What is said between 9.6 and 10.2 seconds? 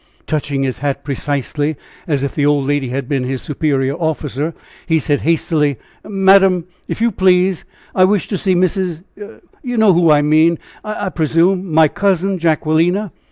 you know who